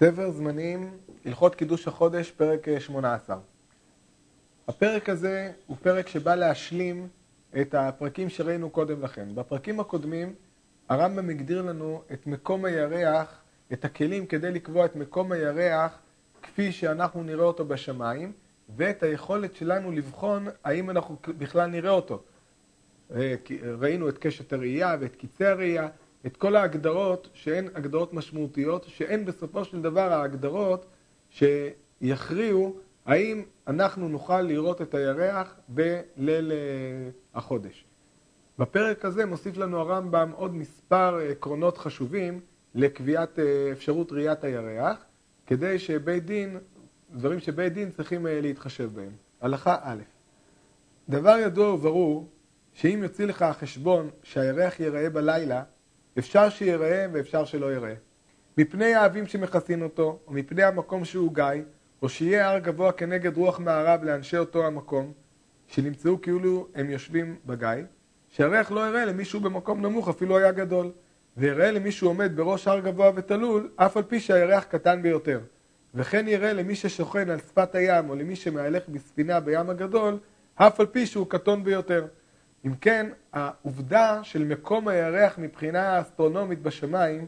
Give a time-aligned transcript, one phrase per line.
[0.00, 0.90] ספר זמנים,
[1.24, 3.38] הלכות קידוש החודש, פרק 18.
[4.68, 7.08] הפרק הזה הוא פרק שבא להשלים
[7.60, 9.34] את הפרקים שראינו קודם לכן.
[9.34, 10.34] בפרקים הקודמים
[10.88, 15.98] הרמב"ם הגדיר לנו את מקום הירח, את הכלים כדי לקבוע את מקום הירח
[16.42, 18.32] כפי שאנחנו נראה אותו בשמיים,
[18.76, 22.22] ואת היכולת שלנו לבחון האם אנחנו בכלל נראה אותו.
[23.14, 23.34] אה,
[23.78, 25.88] ראינו את קשת הראייה ואת קיצי הראייה,
[26.26, 30.86] את כל ההגדרות שהן הגדרות משמעותיות, שהן בסופו של דבר ההגדרות
[31.30, 36.56] שיכריעו האם אנחנו נוכל לראות את הירח בליל אה,
[37.34, 37.84] החודש.
[38.58, 42.40] בפרק הזה מוסיף לנו הרמב"ם עוד מספר עקרונות חשובים
[42.74, 45.04] לקביעת אה, אפשרות ראיית הירח,
[45.46, 46.58] כדי שבית דין,
[47.14, 49.12] דברים שבית דין צריכים אה, להתחשב בהם.
[49.40, 50.02] הלכה א',
[51.08, 52.28] דבר ידוע וברור
[52.74, 55.62] שאם יוציא לך החשבון שהירח ייראה בלילה,
[56.18, 57.94] אפשר שיראה ואפשר שלא יראה.
[58.58, 61.44] מפני האבים שמכסין אותו, או מפני המקום שהוא גיא,
[62.02, 65.12] או שיהיה הר גבוה כנגד רוח מערב לאנשי אותו המקום,
[65.66, 67.68] שנמצאו כאילו הם יושבים בגיא,
[68.28, 70.92] שהריח לא יראה למישהו במקום נמוך אפילו היה גדול,
[71.36, 75.40] ויראה למישהו עומד בראש הר גבוה ותלול, אף על פי שהירח קטן ביותר.
[75.94, 80.18] וכן יראה למי ששוכן על שפת הים, או למי שמהלך בספינה בים הגדול,
[80.54, 82.06] אף על פי שהוא קטון ביותר.
[82.66, 87.26] אם כן, העובדה של מקום הירח מבחינה אסטרונומית בשמיים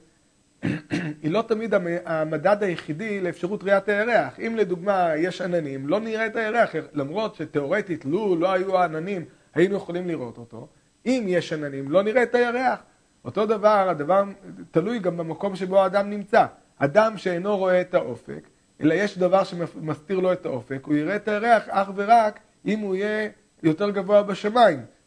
[1.23, 4.41] היא לא תמיד המדד היחידי לאפשרות ראיית הירח.
[4.41, 9.77] אם לדוגמה יש עננים, לא נראה את הירח, למרות שתאורטית לו לא היו העננים, היינו
[9.77, 10.69] יכולים לראות אותו.
[11.07, 12.79] אם יש עננים, לא נראה את הירח.
[13.25, 14.25] אותו דבר, הדבר
[14.71, 16.47] תלוי גם במקום שבו האדם נמצא.
[16.79, 18.49] אדם שאינו רואה את האופק,
[18.81, 22.97] אלא יש דבר שמסתיר לו את האופק, הוא יראה את הירח אך ורק אם הוא
[22.97, 23.29] יהיה
[23.63, 24.98] יותר גבוה בשמיים.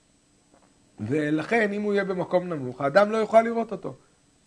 [1.07, 3.95] ולכן אם הוא יהיה במקום נמוך, האדם לא יוכל לראות אותו.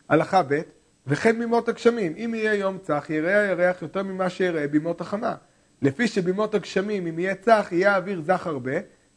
[0.08, 0.60] הלכה ב'
[1.06, 5.34] וכן בימות הגשמים, אם יהיה יום צח, יראה הירח יותר ממה שיראה בימות החמה.
[5.82, 8.72] לפי שבימות הגשמים, אם יהיה צח, יהיה האוויר זך הרבה,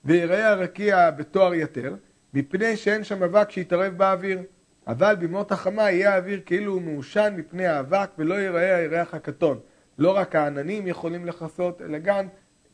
[0.05, 1.95] ויראה הרקיע בתואר יתר,
[2.34, 4.39] מפני שאין שם אבק שיתערב באוויר.
[4.88, 9.59] אבל בימות החמה יהיה האוויר כאילו הוא מעושן מפני האבק, ולא ייראה הירח הקטון.
[9.97, 12.28] לא רק העננים יכולים לכסות, אלא גם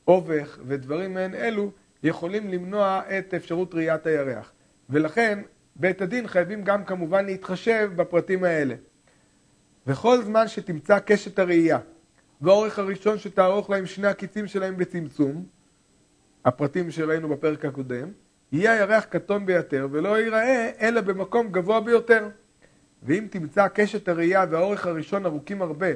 [0.08, 1.72] אובך ודברים מעין אלו
[2.04, 4.53] יכולים למנוע את אפשרות ראיית הירח.
[4.90, 5.42] ולכן
[5.76, 8.76] בית הדין חייבים גם כמובן להתחשב בפרטים האלה.
[9.88, 11.80] וכל זמן שתמצא קשת הראייה
[12.42, 15.46] והאורך הראשון שתערוך להם שני הקיצים שלהם בצמצום,
[16.46, 18.12] הפרטים שראינו בפרק הקודם,
[18.52, 22.30] יהיה הירח קטון ביותר ולא ייראה אלא במקום גבוה ביותר.
[23.04, 25.88] ואם תמצא קשת הראייה והאורך הראשון ארוכים הרבה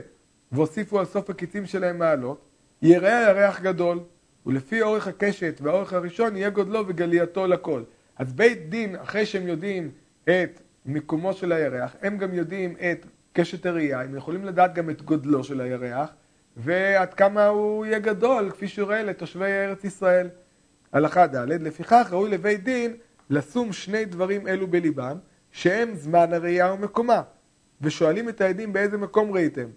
[0.52, 2.42] והוסיפו על סוף הקיצים שלהם מעלות,
[2.82, 4.00] יראה הירח גדול,
[4.46, 7.84] ולפי אורך הקשת והאורך הראשון יהיה גודלו וגלייתו לכל.
[8.18, 9.92] אז בית דין, אחרי שהם יודעים
[10.24, 15.02] את מיקומו של הירח, הם גם יודעים את קשת הראייה, הם יכולים לדעת גם את
[15.02, 16.10] גודלו של הירח,
[16.58, 20.30] ועד כמה הוא יהיה גדול, כפי שהוא רואה לתושבי ארץ ישראל.
[20.94, 22.96] הלכה ד', לפיכך ראוי לבית דין
[23.30, 25.18] לשום שני דברים אלו בליבם,
[25.52, 27.22] שהם זמן הראייה ומקומה,
[27.82, 29.68] ושואלים את העדים באיזה מקום ראיתם.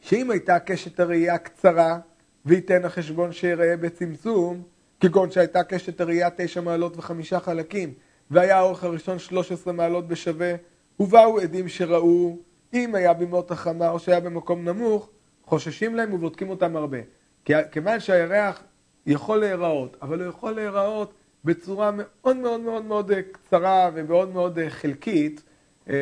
[0.00, 1.98] שאם הייתה קשת הראייה קצרה,
[2.46, 4.62] וייתן החשבון שיראה בצמצום,
[5.00, 7.94] כגון שהייתה קשת הראייה תשע מעלות וחמישה חלקים,
[8.30, 10.54] והיה האורך הראשון שלוש עשרה מעלות בשווה,
[11.00, 12.38] ובאו עדים שראו,
[12.74, 15.10] אם היה בימות החמה או שהיה במקום נמוך,
[15.44, 16.98] חוששים להם ובודקים אותם הרבה.
[17.44, 18.62] כיוון שהירח
[19.06, 25.42] יכול להיראות, אבל הוא יכול להיראות בצורה מאוד מאוד מאוד מאוד קצרה ומאוד מאוד חלקית,
[25.88, 25.94] אה,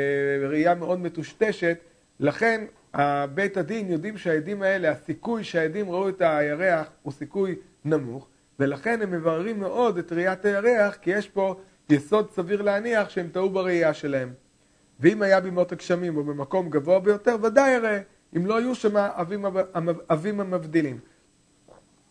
[0.48, 1.78] ראייה מאוד מטושטשת,
[2.20, 2.64] לכן
[3.34, 7.54] בית הדין יודעים שהעדים האלה, הסיכוי שהעדים ראו את הירח הוא סיכוי
[7.84, 13.28] נמוך, ולכן הם מבררים מאוד את ראיית הירח, כי יש פה יסוד סביר להניח שהם
[13.32, 14.32] טעו בראייה שלהם.
[15.00, 18.00] ואם היה בימות הגשמים או במקום גבוה ביותר, ודאי יראה,
[18.36, 19.44] אם לא היו שם אבים,
[20.10, 20.98] אבים המבדילים.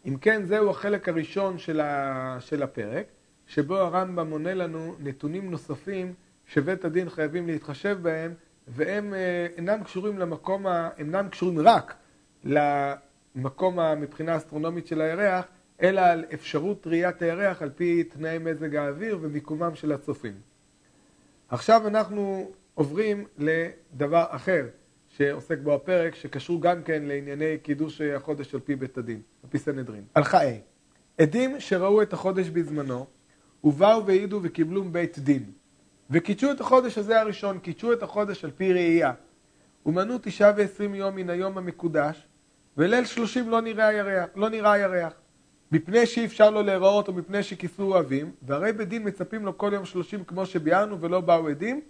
[0.05, 3.05] אם כן, זהו החלק הראשון של, ה, של הפרק,
[3.47, 6.13] שבו הרמב"ם מונה לנו נתונים נוספים
[6.45, 8.33] שבית הדין חייבים להתחשב בהם,
[8.67, 10.65] והם אה, אינם קשורים למקום,
[10.97, 11.95] אינם קשורים רק
[12.43, 15.45] למקום מבחינה אסטרונומית של הירח,
[15.81, 20.33] אלא על אפשרות ראיית הירח על פי תנאי מזג האוויר ומיקומם של הצופים.
[21.49, 24.65] עכשיו אנחנו עוברים לדבר אחר
[25.09, 29.59] שעוסק בו הפרק, שקשור גם כן לענייני קידוש החודש על פי בית הדין, על פי
[29.59, 30.03] סנהדרין.
[30.15, 30.53] הלכה A
[31.17, 33.05] עדים שראו את החודש בזמנו,
[33.63, 35.43] ובאו והעידו וקיבלו בית דין.
[36.09, 39.13] וקידשו את החודש הזה הראשון, קידשו את החודש על פי ראייה.
[39.85, 42.27] ומנו תשעה ועשרים יום מן היום המקודש,
[42.77, 45.13] וליל שלושים לא נראה הירח, לא נראה הירח.
[45.71, 50.23] מפני שאי אפשר לו להיראות ומפני שכיסו אוהבים, והרי בדין מצפים לו כל יום שלושים
[50.23, 51.81] כמו שביארנו ולא באו עדים,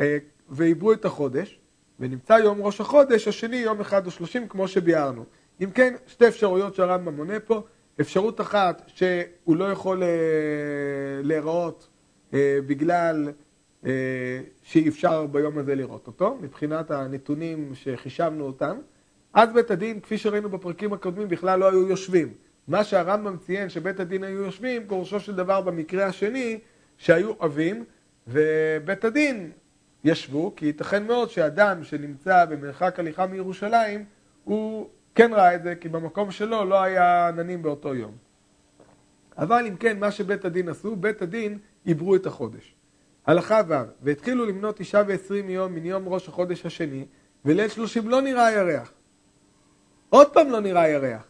[0.00, 1.58] אה, ועיברו את החודש,
[2.00, 5.24] ונמצא יום ראש החודש, השני יום אחד ושלושים, כמו שביארנו.
[5.60, 7.62] אם כן, שתי אפשרויות שהרמב"ם מונה פה.
[8.00, 10.08] אפשרות אחת, שהוא לא יכול אה,
[11.22, 11.88] להיראות
[12.34, 13.28] אה, בגלל
[14.62, 18.78] שאי אפשר ביום הזה לראות אותו, מבחינת הנתונים שחישבנו אותם.
[19.34, 22.32] אז בית הדין, כפי שראינו בפרקים הקודמים, בכלל לא היו יושבים.
[22.70, 26.58] מה שהרמב"ם ציין שבית הדין היו יושבים, פירושו של דבר במקרה השני,
[26.98, 27.84] שהיו עבים,
[28.28, 29.50] ובית הדין
[30.04, 34.04] ישבו, כי ייתכן מאוד שאדם שנמצא במרחק הליכה מירושלים,
[34.44, 38.12] הוא כן ראה את זה, כי במקום שלו לא היה עננים באותו יום.
[39.38, 42.74] אבל אם כן, מה שבית הדין עשו, בית הדין עברו את החודש.
[43.26, 47.06] הלכה ו' והתחילו למנות תשעה ועשרים יום מן יום ראש החודש השני,
[47.44, 48.92] וליל שלושים לא נראה הירח.
[50.08, 51.29] עוד פעם לא נראה הירח.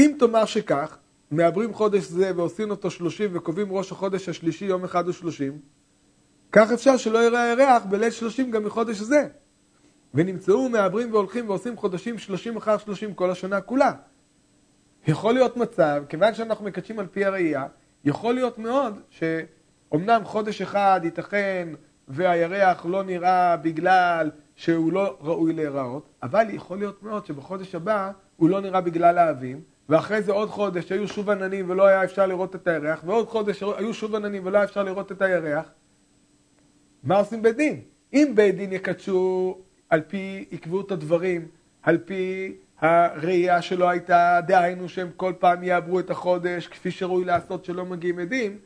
[0.00, 0.98] אם תאמר שכך,
[1.30, 5.58] מעברים חודש זה ועושים אותו שלושים וקובעים ראש החודש השלישי יום אחד ושלושים,
[6.52, 9.28] כך אפשר שלא יראה הירח בליל שלושים גם מחודש זה.
[10.14, 13.92] ונמצאו מעברים והולכים ועושים חודשים שלושים אחר שלושים כל השנה כולה.
[15.06, 17.66] יכול להיות מצב, כיוון שאנחנו מקדשים על פי הראייה,
[18.04, 21.68] יכול להיות מאוד שאומנם חודש אחד ייתכן
[22.08, 28.48] והירח לא נראה בגלל שהוא לא ראוי להיראות, אבל יכול להיות מאוד שבחודש הבא הוא
[28.48, 29.60] לא נראה בגלל האבים,
[29.90, 33.62] ואחרי זה עוד חודש היו שוב עננים ולא היה אפשר לראות את הירח, ועוד חודש
[33.62, 35.72] היו שוב עננים ולא היה אפשר לראות את הירח.
[37.02, 37.80] מה עושים בית דין?
[38.12, 39.58] אם בית דין יקדשו
[39.88, 41.48] על פי עקבות הדברים,
[41.82, 47.64] על פי הראייה שלו הייתה, דהיינו שהם כל פעם יעברו את החודש כפי שראוי לעשות
[47.64, 48.58] שלא מגיעים עדים,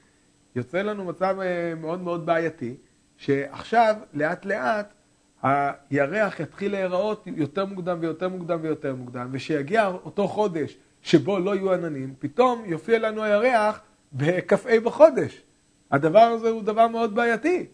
[0.56, 2.74] יוצא לנו מצב אה, מאוד מאוד בעייתי,
[3.16, 4.94] שעכשיו לאט לאט
[5.42, 11.72] הירח יתחיל להיראות יותר מוקדם ויותר מוקדם ויותר מוקדם, ושיגיע אותו חודש שבו לא יהיו
[11.72, 13.80] עננים, פתאום יופיע לנו הירח
[14.12, 15.42] בכ"ה בחודש.
[15.90, 17.66] הדבר הזה הוא דבר מאוד בעייתי.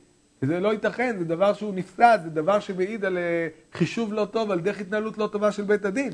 [0.42, 4.50] זה לא ייתכן, זה דבר שהוא נפסד, זה דבר שמעיד על אה, חישוב לא טוב,
[4.50, 6.12] על דרך התנהלות לא טובה של בית הדין.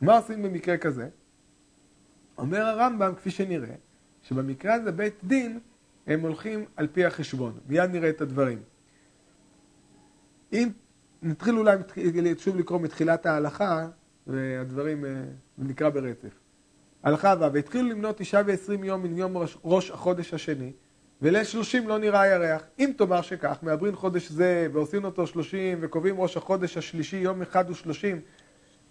[0.00, 1.08] מה עושים במקרה כזה?
[2.38, 3.74] אומר הרמב"ם, כפי שנראה,
[4.22, 5.58] שבמקרה הזה בית דין,
[6.06, 7.52] הם הולכים על פי החשבון.
[7.68, 8.58] מיד נראה את הדברים.
[10.52, 10.68] אם
[11.22, 11.76] נתחיל אולי
[12.38, 13.88] שוב לקרוא מתחילת ההלכה,
[14.26, 15.10] והדברים אה,
[15.58, 16.45] נקרא ברצף.
[17.02, 20.72] הלכה ו' והתחילו למנות תשעה ועשרים יום מן יום ראש החודש השני,
[21.22, 22.62] וליל שלושים לא נראה הירח.
[22.78, 27.70] אם תאמר שכך, מעברין חודש זה ועושים אותו שלושים וקובעים ראש החודש השלישי יום אחד
[27.70, 28.20] ושלושים,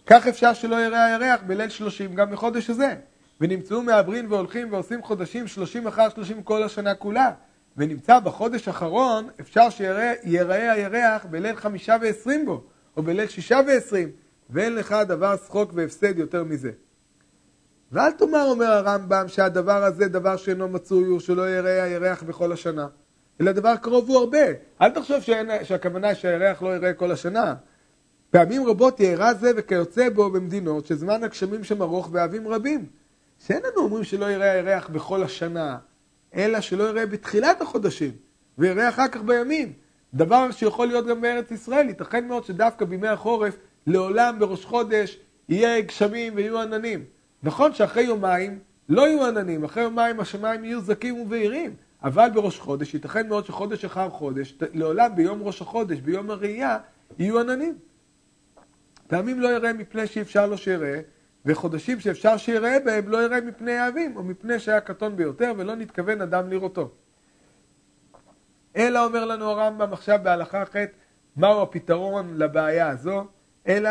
[0.06, 2.96] כך אפשר שלא יראה הירח בליל שלושים גם בחודש הזה.
[3.42, 7.32] ונמצאו מעברין והולכים ועושים חודשים שלושים אחר שלושים כל השנה כולה.
[7.78, 12.64] ונמצא בחודש האחרון, אפשר שיראה הירח בליל חמישה ועשרים בו,
[12.98, 14.12] או בליל שישה ועשרים,
[14.50, 16.72] ואין לך דבר שחוק והפסד יותר מזה.
[17.92, 22.88] ואל תאמר, אומר הרמב"ם, שהדבר הזה דבר שאינו מצוי הוא שלא יראה הירח בכל השנה.
[23.42, 24.46] אלא דבר קרוב הוא הרבה.
[24.82, 27.56] אל תחשוב שאין, שהכוונה היא שהירח לא יראה כל השנה.
[28.30, 32.86] פעמים רבות יארע זה וכיוצא בו במדינות שזמן הגשמים שם ארוך ואבים רבים.
[33.48, 35.78] שאין לנו אומרים שלא יראה הירח בכל השנה,
[36.36, 38.12] אלא שלא יראה בתחילת החודשים,
[38.58, 39.74] ויראה אחר כך בימים.
[40.14, 45.82] דבר שיכול להיות גם בארץ ישראל, ייתכן מאוד שדווקא בימי החורף, לעולם בראש חודש יהיה
[45.82, 47.04] גשמים ויהיו עננים.
[47.46, 48.60] נכון שאחרי יומיים
[48.90, 53.86] לא יהיו עננים, אחרי יומיים השמיים יהיו זקים ובהירים, אבל בראש חודש, ייתכן מאוד שחודש
[53.86, 56.78] אחר חודש, לעולם ביום ראש החודש, ביום הראייה,
[57.20, 57.78] יהיו עננים.
[59.08, 61.02] פעמים לא יראה מפני שאי אפשר לו שיראה,
[61.46, 66.22] וחודשים שאפשר שיראה בהם לא יראה מפני האבים, או מפני שהיה קטון ביותר ולא נתכוון
[66.22, 66.92] אדם לראותו.
[68.76, 70.76] אלא אומר לנו הרמב"ם עכשיו בהלכה ח'
[71.36, 73.26] מהו הפתרון לבעיה הזו,
[73.68, 73.90] אלא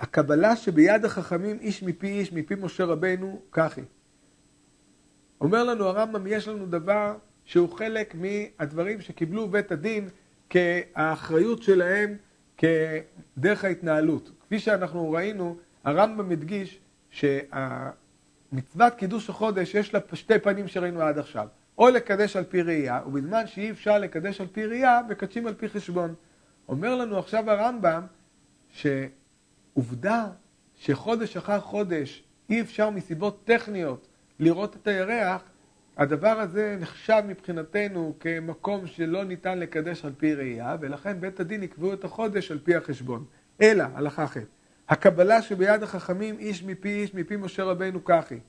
[0.00, 3.84] הקבלה שביד החכמים איש מפי איש, מפי משה רבנו, כך היא.
[5.40, 10.08] אומר לנו הרמב"ם, יש לנו דבר שהוא חלק מהדברים שקיבלו בית הדין
[10.50, 12.16] כאחריות שלהם
[12.56, 14.30] כדרך ההתנהלות.
[14.40, 21.48] כפי שאנחנו ראינו, הרמב"ם הדגיש שהמצוות קידוש החודש יש לה שתי פנים שראינו עד עכשיו.
[21.78, 25.68] או לקדש על פי ראייה, ובזמן שאי אפשר לקדש על פי ראייה, מקדשים על פי
[25.68, 26.14] חשבון.
[26.68, 28.02] אומר לנו עכשיו הרמב"ם,
[28.70, 28.86] ש...
[29.78, 30.26] עובדה
[30.74, 34.08] שחודש אחר חודש אי אפשר מסיבות טכניות
[34.38, 35.42] לראות את הירח,
[35.96, 41.92] הדבר הזה נחשב מבחינתנו כמקום שלא ניתן לקדש על פי ראייה, ולכן בית הדין יקבעו
[41.92, 43.24] את החודש על פי החשבון.
[43.62, 44.46] אלא, הלכה אחרת,
[44.88, 48.40] הקבלה שביד החכמים איש מפי איש מפי משה רבנו כך היא,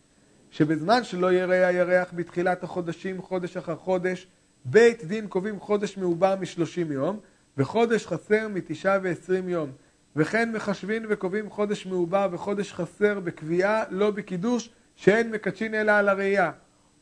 [0.51, 4.27] שבזמן שלא יראה הירח בתחילת החודשים, חודש אחר חודש,
[4.65, 7.19] בית דין קובעים חודש מעובר משלושים יום,
[7.57, 9.71] וחודש חסר מתשעה ועשרים יום.
[10.19, 16.51] וכן מחשבים וקובעים חודש מעובר וחודש חסר בקביעה, לא בקידוש, שאין מקדשין אלא על הראייה.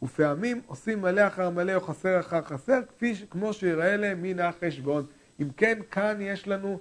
[0.03, 5.05] ופעמים עושים מלא אחר מלא או חסר אחר חסר, כפי כמו שיראה להם מן החשבון.
[5.41, 6.79] אם כן, כאן יש לנו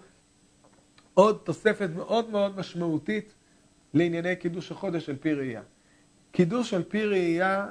[1.15, 3.35] עוד תוספת מאוד מאוד משמעותית
[3.95, 5.63] לענייני קידוש החודש על פי ראייה.
[6.33, 7.67] קידוש על פי ראייה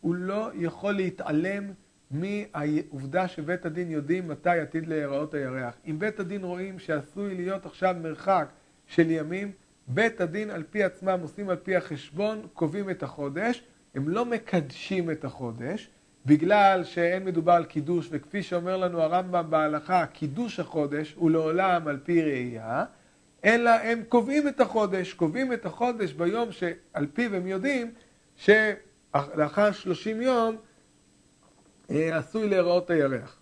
[0.00, 1.72] הוא לא יכול להתעלם
[2.10, 5.74] מהעובדה שבית הדין יודעים מתי עתיד להיראות הירח.
[5.86, 8.48] אם בית הדין רואים שעשוי להיות עכשיו מרחק
[8.86, 9.52] של ימים,
[9.88, 13.62] בית הדין על פי עצמם עושים על פי החשבון, קובעים את החודש,
[13.94, 15.90] הם לא מקדשים את החודש,
[16.26, 21.98] בגלל שאין מדובר על קידוש, וכפי שאומר לנו הרמב"ם בהלכה, קידוש החודש הוא לעולם על
[22.04, 22.84] פי ראייה,
[23.44, 27.90] אלא הם קובעים את החודש, קובעים את החודש ביום שעל פיו הם יודעים
[28.36, 30.56] שלאחר 30 יום
[31.88, 33.36] עשוי להיראות הירח.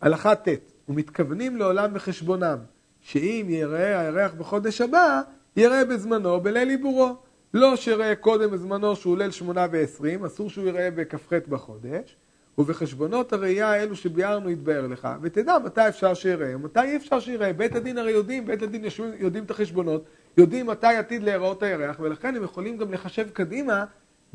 [0.00, 0.48] הלכה ט'
[0.88, 2.58] ומתכוונים לעולם בחשבונם,
[3.00, 5.22] שאם יראה הירח בחודש הבא,
[5.56, 7.16] יראה בזמנו בליל עיבורו.
[7.54, 12.16] לא שיראה קודם בזמנו שהוא ליל שמונה ועשרים, אסור שהוא יראה בכ"ח בחודש,
[12.58, 17.52] ובחשבונות הראייה האלו שביארנו יתבהר לך, ותדע מתי אפשר שיראה ומתי אי אפשר שיראה.
[17.52, 18.84] בית הדין הרי יודעים, בית הדין
[19.18, 20.04] יודעים את החשבונות,
[20.38, 23.84] יודעים מתי עתיד להיראות הירח, ולכן הם יכולים גם לחשב קדימה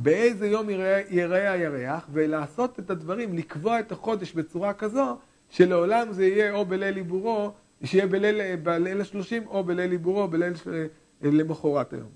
[0.01, 0.69] באיזה יום
[1.09, 5.17] יראה, הירח, ולעשות את הדברים, לקבוע את החודש בצורה כזו,
[5.49, 7.51] שלעולם זה יהיה או בליל עיבורו,
[7.83, 10.53] שיהיה בליל, בליל השלושים, או בליל עיבורו, בליל
[11.21, 12.09] למחרת היום.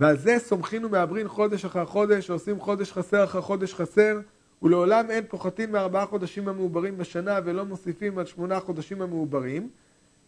[0.00, 4.20] ועל זה סומכין ומעברין חודש אחר חודש, עושים חודש חסר אחר חודש חסר,
[4.62, 9.68] ולעולם אין פוחתים מארבעה חודשים המעוברים בשנה ולא מוסיפים על שמונה חודשים המעוברים,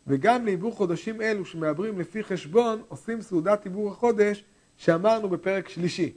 [0.07, 4.45] וגם לעיבור חודשים אלו שמעברים לפי חשבון, עושים סעודת עיבור החודש
[4.77, 6.13] שאמרנו בפרק שלישי.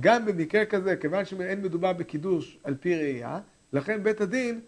[0.00, 3.40] גם במקרה כזה, כיוון שאין מדובר בקידוש על פי ראייה,
[3.72, 4.60] לכן בית הדין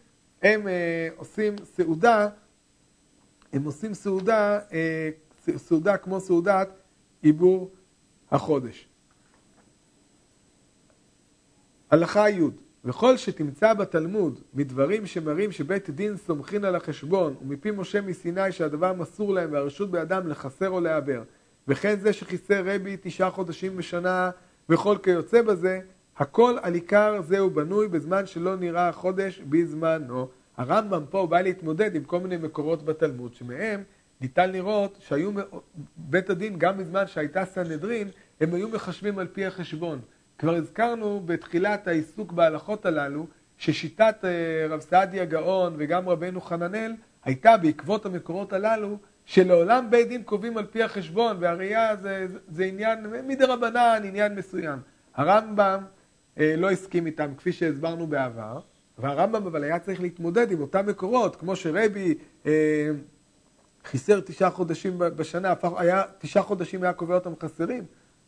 [0.43, 2.29] הם אה, עושים סעודה,
[3.53, 5.11] הם עושים סעודה, אה,
[5.57, 6.69] סעודה כמו סעודת
[7.23, 7.71] עיבור
[8.31, 8.89] החודש.
[11.91, 12.43] הלכה י'
[12.85, 19.35] וכל שתמצא בתלמוד מדברים שמראים שבית דין סומכין על החשבון ומפי משה מסיני שהדבר מסור
[19.35, 21.23] להם והרשות בידם לחסר או לעבר
[21.69, 24.31] וכן זה שחיסר רבי תשעה חודשים בשנה
[24.69, 25.81] וכל כיוצא בזה
[26.17, 30.29] הכל על עיקר זהו בנוי בזמן שלא נראה החודש בזמנו.
[30.57, 33.83] הרמב"ם פה בא להתמודד עם כל מיני מקורות בתלמוד שמהם
[34.21, 35.31] ניתן לראות שהיו
[35.97, 38.09] בית הדין גם בזמן שהייתה סנהדרין
[38.41, 40.01] הם היו מחשבים על פי החשבון.
[40.39, 43.27] כבר הזכרנו בתחילת העיסוק בהלכות הללו,
[43.59, 46.93] ששיטת אה, רב סעדיה גאון וגם רבנו חננאל
[47.25, 53.07] הייתה בעקבות המקורות הללו, שלעולם בית דין קובעים על פי החשבון, והראייה זה, זה עניין
[53.27, 54.79] מדי רבנן, עניין מסוים.
[55.15, 55.85] הרמב"ם
[56.39, 58.61] אה, לא הסכים איתם, כפי שהסברנו בעבר,
[58.99, 62.15] והרמב"ם אבל היה צריך להתמודד עם אותם מקורות, כמו שרבי
[62.47, 62.91] אה,
[63.85, 67.85] חיסר תשעה חודשים בשנה, היה, תשעה חודשים היה קובע אותם חסרים.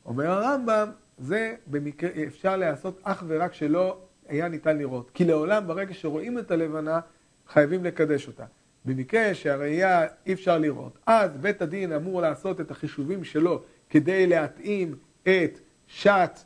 [0.06, 3.98] אומר הרמב"ם, זה במקרה, אפשר לעשות אך ורק שלא
[4.28, 5.10] היה ניתן לראות.
[5.14, 7.00] כי לעולם ברגע שרואים את הלבנה,
[7.48, 8.44] חייבים לקדש אותה.
[8.84, 14.96] במקרה שהראייה אי אפשר לראות, אז בית הדין אמור לעשות את החישובים שלו כדי להתאים
[15.22, 16.44] את שעת,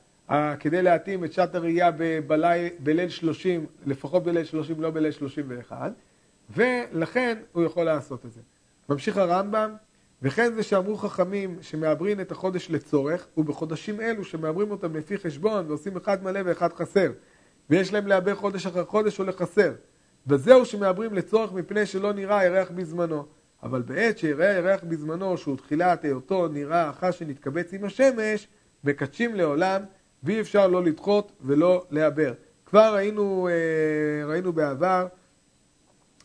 [0.61, 1.91] כדי להתאים את שעת הראייה
[2.27, 5.93] בליל, בליל 30, לפחות בליל 30, לא בליל 31,
[6.57, 8.41] ולכן הוא יכול לעשות את זה.
[8.89, 9.75] ממשיך הרמב"ם,
[10.23, 15.97] וכן זה שאמרו חכמים שמעברים את החודש לצורך, ובחודשים אלו שמעברים אותם לפי חשבון ועושים
[15.97, 17.13] אחד מלא ואחד חסר,
[17.71, 19.73] ויש להם לעבר חודש אחר חודש או לחסר.
[20.29, 23.25] וזהו שמעברים לצורך מפני שלא נראה הירח בזמנו.
[23.63, 28.49] אבל בעת שיראה הירח בזמנו, שהוא תחילת היותו נראה אחר שנתקבץ עם השמש,
[28.85, 29.83] מקדשים לעולם,
[30.23, 32.33] ואי אפשר לא לדחות ולא לעבר.
[32.67, 35.07] כבר ראינו, אה, ראינו בעבר,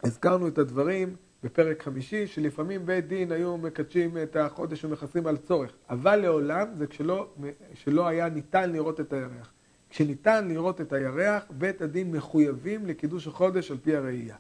[0.04, 5.72] הזכרנו את הדברים, בפרק חמישי, שלפעמים בית דין היו מקדשים את החודש ומכסים על צורך,
[5.90, 7.28] אבל לעולם זה כשלא
[7.74, 9.54] שלא היה ניתן לראות את הירח.
[9.94, 14.36] כשניתן לראות את הירח, בית הדין מחויבים לקידוש החודש על פי הראייה.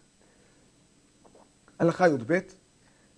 [1.80, 2.40] הלכה י"ב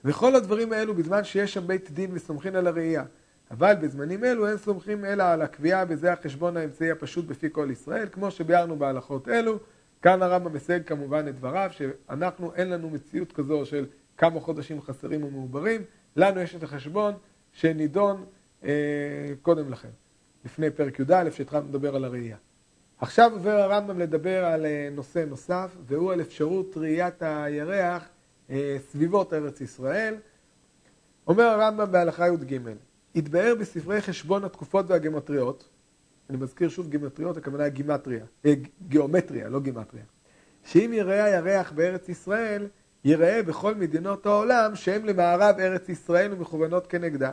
[0.06, 3.04] וכל הדברים האלו בזמן שיש שם בית דין וסומכים על הראייה.
[3.52, 8.08] אבל בזמנים אלו אין סומכים אלא על הקביעה בזה החשבון האמצעי הפשוט בפי כל ישראל,
[8.12, 9.60] כמו שביארנו בהלכות אלו.
[10.02, 13.86] כאן הרמב"ם מסייג כמובן את דבריו, שאנחנו אין לנו מציאות כזו של
[14.18, 15.82] כמה חודשים חסרים ומעוברים,
[16.16, 17.14] לנו יש את החשבון
[17.52, 18.26] שנידון
[18.64, 18.72] אה,
[19.42, 19.90] קודם לכן,
[20.46, 22.38] לפני פרק י"א, שהתחלנו לדבר על הראייה.
[23.00, 28.04] עכשיו עובר הרמב"ם לדבר על אה, נושא נוסף, והוא על אפשרות ראיית הירח
[28.50, 30.16] אה, סביבות ארץ ישראל.
[31.28, 32.60] אומר הרמב"ם בהלכה י"ג,
[33.16, 35.70] התבאר בספרי חשבון התקופות והגמטריות,
[36.30, 38.54] אני מזכיר שוב גימטריות, הכוונה היא גימטריה, אה,
[38.88, 40.04] גיאומטריה, לא גימטריה.
[40.64, 42.68] שאם יראה הירח בארץ ישראל,
[43.04, 47.32] יראה בכל מדינות העולם שהן למערב ארץ ישראל ומכוונות כנגדה.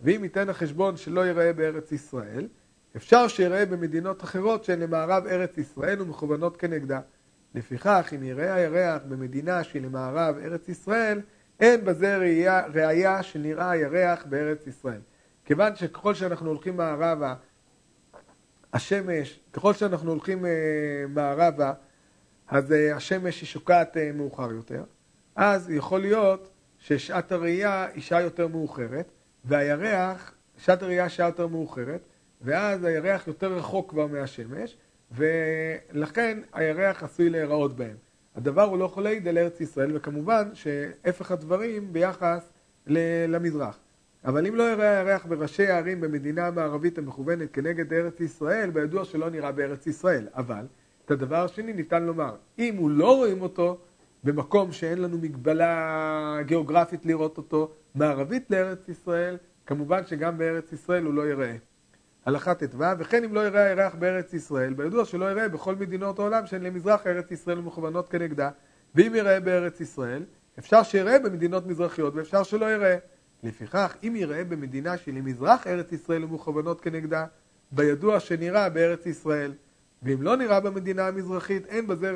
[0.00, 2.48] ואם ייתן החשבון שלא יראה בארץ ישראל,
[2.96, 7.00] אפשר שיראה במדינות אחרות שהן למערב ארץ ישראל ומכוונות כנגדה.
[7.54, 11.20] לפיכך, אם יראה הירח במדינה שהיא למערב ארץ ישראל,
[11.60, 15.00] אין בזה ראייה, ראייה שנראה הירח בארץ ישראל.
[15.44, 17.34] כיוון שככל שאנחנו הולכים מערבה,
[18.72, 20.50] השמש, ככל שאנחנו הולכים אה,
[21.08, 21.72] מערבה,
[22.48, 24.84] אז אה, השמש היא שוקעת אה, מאוחר יותר,
[25.36, 29.10] אז יכול להיות ששעת הראייה היא שעה יותר מאוחרת,
[29.46, 32.00] והירח, שעת הראייה שעה יותר מאוחרת,
[32.42, 34.76] ואז הירח יותר רחוק כבר מהשמש,
[35.12, 37.96] ולכן הירח עשוי להיראות בהם.
[38.36, 42.52] הדבר הוא לא יכול להעיד על ארץ ישראל, וכמובן שהפך הדברים ביחס
[43.28, 43.78] למזרח.
[44.24, 49.30] אבל אם לא יראה הירח בראשי הערים במדינה המערבית המכוונת כנגד ארץ ישראל, בידוע שלא
[49.30, 50.28] נראה בארץ ישראל.
[50.34, 50.66] אבל,
[51.04, 53.78] את הדבר השני ניתן לומר, אם הוא לא רואים אותו
[54.24, 59.36] במקום שאין לנו מגבלה גיאוגרפית לראות אותו, מערבית לארץ ישראל,
[59.66, 61.56] כמובן שגם בארץ ישראל הוא לא יראה.
[62.26, 66.46] הלכה ט"ו, וכן אם לא יראה הירח בארץ ישראל, בידוע שלא יראה בכל מדינות העולם
[66.46, 68.50] שהן למזרח ארץ ישראל ומכוונות כנגדה,
[68.94, 70.22] ואם יראה בארץ ישראל,
[70.58, 72.96] אפשר שיראה במדינות מזרחיות ואפשר שלא יראה.
[73.42, 77.26] לפיכך, אם יראה במדינה שהיא למזרח ארץ ישראל ומכוונות כנגדה,
[77.72, 79.52] בידוע שנראה בארץ ישראל.
[80.02, 82.12] ואם לא נראה במדינה המזרחית, אין בזה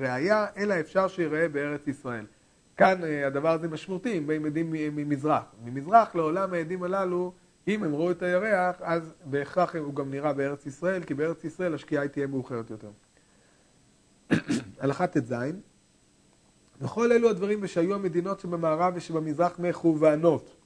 [0.00, 2.24] ראייה, אלא אפשר שיראה בארץ ישראל.
[2.76, 5.44] כאן אה, הדבר הזה משמעותי, אם באים עדים ממזרח.
[5.64, 7.32] ממזרח לעולם העדים הללו
[7.68, 11.74] אם הם ראו את הירח, אז בהכרח הוא גם נראה בארץ ישראל, כי בארץ ישראל
[11.74, 12.90] השקיעה תהיה מאוחרת יותר.
[14.80, 15.34] הלכה ט"ז
[16.80, 20.56] וכל אלו הדברים ושהיו המדינות שבמערב ושבמזרח מכוונות.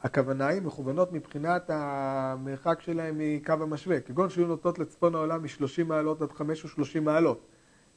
[0.00, 6.22] הכוונה היא מכוונות מבחינת המרחק שלהם מקו המשווה, כגון שהיו נוטות לצפון העולם מ-30 מעלות
[6.22, 7.46] עד 5 או 30 מעלות.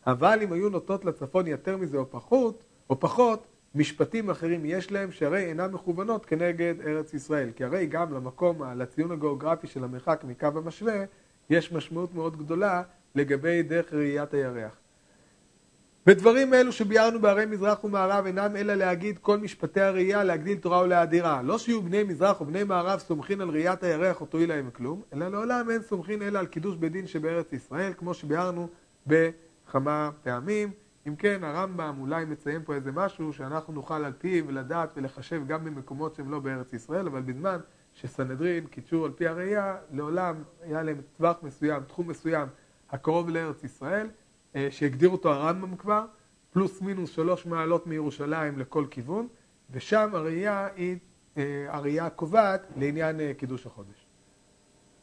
[0.07, 5.11] אבל אם היו נוטות לצפון יותר מזה או פחות, או פחות, משפטים אחרים יש להם
[5.11, 7.49] שהרי אינם מכוונות כנגד ארץ ישראל.
[7.55, 11.03] כי הרי גם למקום, לציון הגיאוגרפי של המרחק מקו המשווה,
[11.49, 12.83] יש משמעות מאוד גדולה
[13.15, 14.77] לגבי דרך ראיית הירח.
[16.05, 21.41] בדברים אלו שביארנו בערי מזרח ומערב אינם אלא להגיד כל משפטי הראייה להגדיל תורה ולהדירה.
[21.41, 25.27] לא שיהיו בני מזרח ובני מערב סומכין על ראיית הירח או תועיל להם כלום, אלא
[25.27, 28.67] לעולם אין סומכין אלא על קידוש בית דין שבארץ ישראל, כמו שביארנו
[29.07, 30.71] בכמה פעמים.
[31.07, 35.65] אם כן, הרמב"ם אולי מציין פה איזה משהו שאנחנו נוכל על פיו לדעת ולחשב גם
[35.65, 37.57] במקומות שהם לא בארץ ישראל, אבל בזמן
[37.93, 42.47] שסנהדרין קידשו על פי הראייה, לעולם היה להם טווח מסוים, תחום מסוים,
[42.89, 44.09] הקרוב לארץ ישראל,
[44.55, 46.05] אה, שהגדיר אותו הרמב"ם כבר,
[46.51, 49.27] פלוס מינוס שלוש מעלות מירושלים לכל כיוון,
[49.71, 50.97] ושם הראייה היא
[51.37, 54.06] אה, הראייה הקובעת לעניין אה, קידוש החודש.